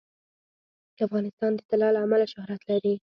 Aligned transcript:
افغانستان 1.05 1.51
د 1.55 1.59
طلا 1.69 1.89
له 1.95 1.99
امله 2.05 2.25
شهرت 2.33 2.61
لري. 2.69 2.93